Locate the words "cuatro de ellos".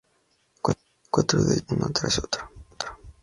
1.11-1.65